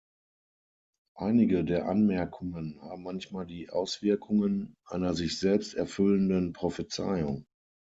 Einige 1.15 1.63
der 1.63 1.85
Anmerkungen 1.87 2.81
haben 2.81 3.03
manchmal 3.03 3.45
die 3.45 3.69
Auswirkungen 3.69 4.73
einer 4.87 5.13
sich 5.13 5.37
selbst 5.37 5.75
erfüllenden 5.75 6.53
Prophezeiung. 6.53 7.45